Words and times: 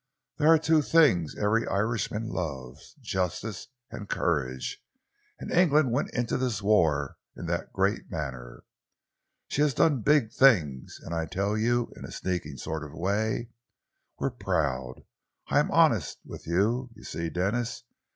There 0.39 0.47
are 0.51 0.57
two 0.57 0.81
things 0.81 1.35
every 1.37 1.67
Irishman 1.67 2.27
loves 2.27 2.95
justice 3.01 3.67
and 3.91 4.09
courage 4.09 4.81
and 5.37 5.51
England 5.51 5.91
went 5.91 6.11
into 6.15 6.37
this 6.37 6.59
war 6.59 7.17
in 7.37 7.45
the 7.45 7.69
great 7.71 8.09
manner. 8.09 8.63
She 9.49 9.61
has 9.61 9.75
done 9.75 10.01
big 10.01 10.31
things, 10.31 10.99
and 11.03 11.13
I 11.13 11.27
tell 11.27 11.55
you, 11.55 11.93
in 11.95 12.03
a 12.03 12.11
sneaking 12.11 12.57
sort 12.57 12.83
of 12.83 12.93
way 12.97 13.49
we're 14.17 14.31
proud. 14.31 15.03
I 15.49 15.59
am 15.59 15.69
honest 15.69 16.17
with 16.25 16.47
you, 16.47 16.89
you 16.95 17.03
see, 17.03 17.29
Denis. 17.29 17.83